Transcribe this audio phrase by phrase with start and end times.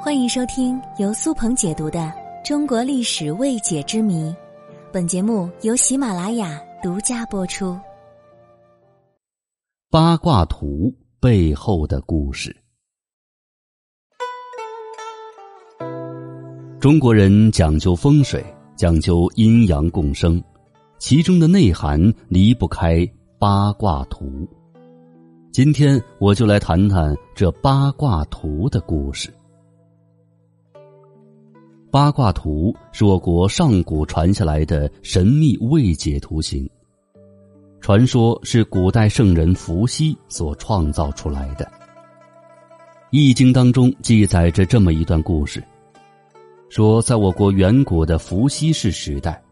[0.00, 1.98] 欢迎收听由苏鹏解读的
[2.46, 4.30] 《中国历史未解之谜》，
[4.92, 7.76] 本节目由喜马拉雅独家播出。
[9.90, 12.56] 八卦图背后的故事。
[16.78, 18.42] 中国人讲究风水，
[18.76, 20.40] 讲究阴阳共生，
[20.98, 23.04] 其中的内涵离不开
[23.36, 24.48] 八卦图。
[25.52, 29.34] 今天我就来谈谈这八卦图的故事。
[31.90, 36.68] 八卦图是我国上古传下来的神秘未解图形，
[37.80, 41.64] 传说是古代圣人伏羲所创造出来的。
[43.10, 45.64] 《易经》当中记载着这么一段故事：
[46.68, 49.42] 说在我国远古的伏羲氏时代，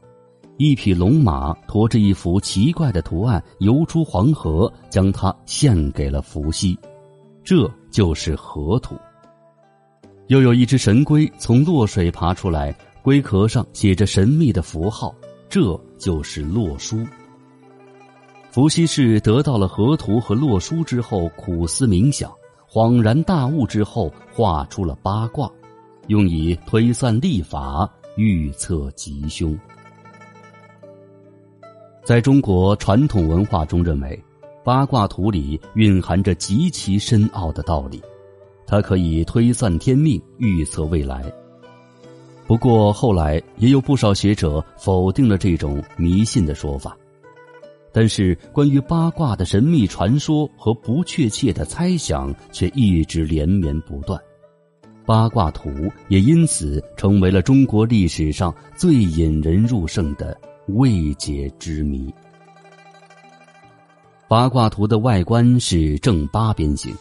[0.59, 6.79] 一匹龙马驮着一幅奇怪的图案游出黄河，将它献给了伏羲，
[7.43, 8.95] 这就是河图。
[10.29, 15.15] 又有一只神龟从落水爬出来，龟壳上写着神秘的符号，
[15.49, 17.07] 这就是洛书。
[18.51, 22.33] 伏羲氏得到了河图和洛书之后，苦思冥想，
[22.69, 25.49] 恍然大悟之后，画出了八卦，
[26.09, 29.57] 用以推算历法、预测吉凶。
[32.03, 34.21] 在中国传统文化中，认为
[34.65, 38.03] 八卦图里蕴含着极其深奥的道理。
[38.67, 41.25] 它可以推算天命、预测未来。
[42.47, 46.97] 不过后来也有不少学者否定了这种迷信的说法。
[47.93, 54.21] 但是关于八卦的神秘传说和不确切的猜想却一直连绵不断，
[55.07, 55.71] 八卦图
[56.09, 62.13] 也因此成为了中国历史上最引人入胜的未解之谜。
[64.29, 66.95] 八卦图的外观是正八边形。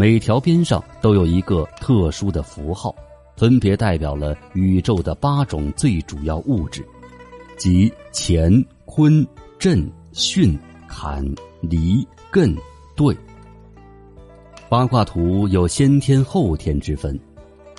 [0.00, 2.96] 每条边上都有一个特殊的符号，
[3.36, 6.82] 分别代表了宇宙的八种最主要物质，
[7.58, 9.26] 即乾、坤、
[9.58, 11.22] 震、巽、坎、
[11.60, 12.02] 离、
[12.32, 12.56] 艮、
[12.96, 13.14] 兑。
[14.70, 17.20] 八卦图有先天后天之分，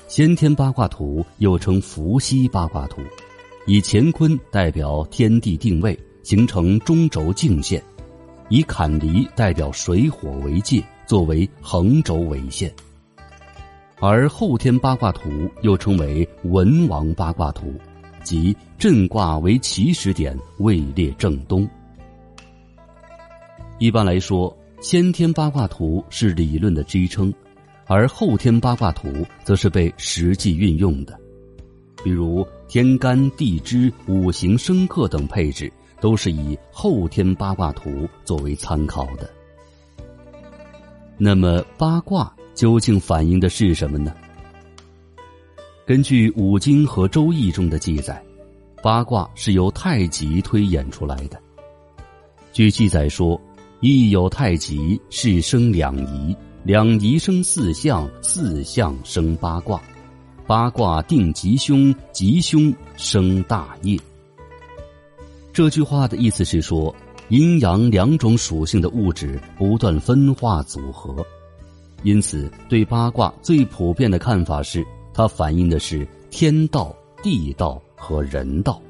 [0.08, 3.02] 先天八卦图又称伏羲八卦图，
[3.66, 7.82] 以乾坤代表天地定位，形成中轴境线；
[8.48, 10.84] 以坎离代表水火为界。
[11.12, 12.74] 作为横轴为线，
[14.00, 15.30] 而后天八卦图
[15.62, 17.74] 又称为文王八卦图，
[18.24, 21.68] 即震卦为起始点，位列正东。
[23.78, 27.34] 一般来说，先天八卦图是理论的支撑，
[27.88, 29.12] 而后天八卦图
[29.44, 31.20] 则是被实际运用的。
[32.06, 35.70] 比如天干地支、五行生克等配置，
[36.00, 39.30] 都是以后天八卦图作为参考的。
[41.24, 44.12] 那么八卦究竟反映的是什么呢？
[45.86, 48.20] 根据《五经》和《周易》中的记载，
[48.82, 51.40] 八卦是由太极推演出来的。
[52.52, 53.40] 据记载说，
[53.82, 59.80] 易有太极，是生两仪，两仪生四象，四象生八卦，
[60.48, 63.96] 八卦定吉凶，吉凶生大业。
[65.54, 66.96] 这句话的意思是说。
[67.32, 71.26] 阴阳两种属性的物质不断分化组合，
[72.04, 76.94] 因此对八卦最普遍的看法是，它反映的是天道、
[77.24, 78.82] 地道和人道。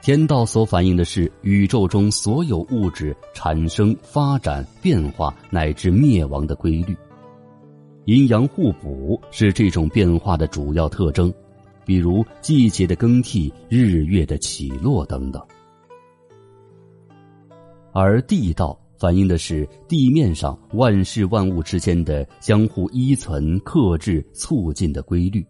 [0.00, 6.96] 天道所反映的是宇宙中所有物质产生、发展、变化乃至灭亡的规律，
[8.06, 11.30] 阴阳互补是这种变化的主要特征，
[11.84, 15.46] 比如季节的更替、日月的起落等等。
[17.98, 25.42] 而地道反映的是地面上万事万物之间的相互依存、克制、促进的规律，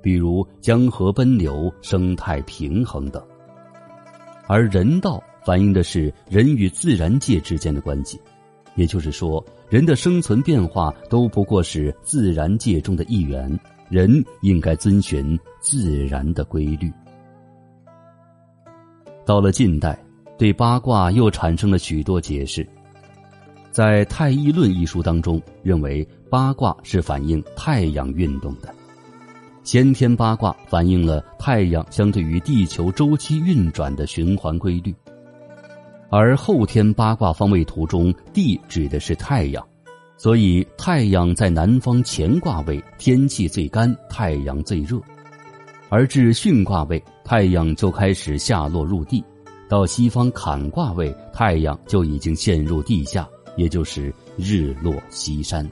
[0.00, 3.20] 比如江河奔流、生态平衡等；
[4.48, 8.18] 而人道反映的是人与自然界之间的关系，
[8.74, 13.54] 也就是说，人的生存变化都不过是自然界中的一员，
[13.90, 16.90] 人应该遵循自然的规律。
[19.26, 20.02] 到了近代。
[20.38, 22.66] 对八卦又产生了许多解释，
[23.70, 28.74] 在《太易论》一书当中，认为八卦是反映太阳运动的，
[29.62, 34.92] 先天八卦反映了太阳相对于地球周期运转的循环规律，
[36.10, 39.64] 而后天八卦方位图中，地指的是太阳，
[40.16, 45.00] 所以太阳在南方乾卦位，天气最干，太阳最热，
[45.88, 49.22] 而至巽卦位，太阳就开始下落入地。
[49.72, 53.26] 到西方坎卦位，太阳就已经陷入地下，
[53.56, 55.66] 也就是日落西山。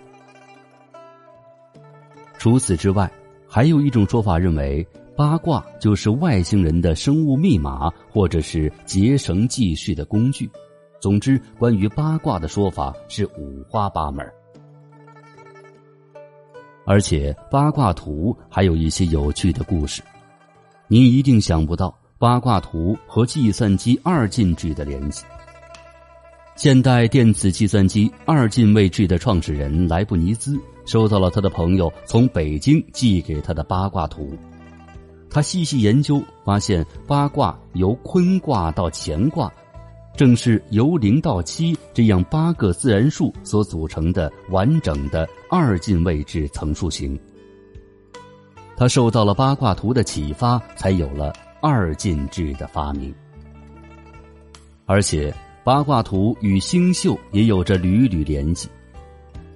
[2.39, 3.13] 除此之外，
[3.47, 4.83] 还有一种说法认为，
[5.15, 10.51] 八卦就是外星人的生物密码，或者是结绳记事的工具。
[10.99, 14.27] 总之，关于八卦的说法是五花八门。
[16.87, 20.01] 而且，八卦图还有一些有趣的故事，
[20.89, 25.25] 您一定想不到八卦图和计算机二进制的联系。
[26.55, 34.37] 现代电子计算机二进位制的创始人莱布尼兹收到了他的朋友从北京寄给他的八卦图，
[35.31, 39.51] 他细细研究，发现八卦由坤卦到乾卦，
[40.15, 47.19] 正是由零到七这样八个自然数所组成的完整的二进位制层数形。
[48.77, 53.15] 他受到了八卦图的启发，才有了二进制的发明，
[54.87, 55.33] 而且。
[55.63, 58.67] 八卦图与星宿也有着缕缕联系。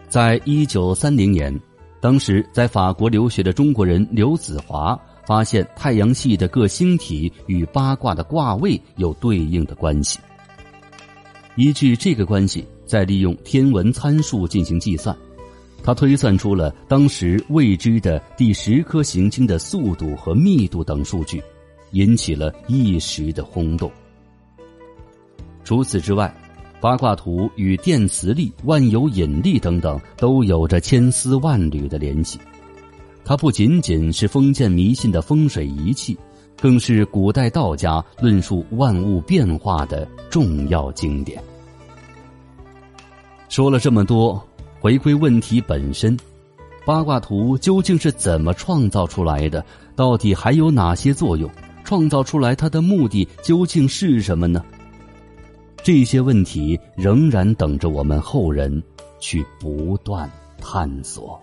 [0.07, 1.59] 在一九三零年，
[1.99, 4.97] 当时在法国留学的中国人刘子华
[5.27, 10.19] 发现太阳系的各星体与八卦的卦位有对应的关系。
[11.57, 15.17] 依据这个关系，再利用天文参数进行计算，
[15.83, 21.43] 他推算出了当时未知的第十颗行星的速度和密度等数据，
[21.95, 23.91] 引起了一时的轰动。
[25.65, 26.33] 除此之外，
[26.81, 32.39] 八卦图与电磁力、万有引力等等都有着千丝万缕的联系。
[33.25, 36.15] 它不仅仅是封建迷信的风水仪器，
[36.61, 41.43] 更是古代道家论述万物变化的重要经典。
[43.49, 44.47] 说了这么多，
[44.79, 46.15] 回归问题本身，
[46.85, 49.65] 八卦图究竟是怎么创造出来的？
[49.97, 51.49] 到底还有哪些作用？
[51.85, 54.65] 创造出来它的目的究竟是什么呢？
[55.83, 58.83] 这些问题仍然等着我们后人
[59.21, 61.39] 去不断探索。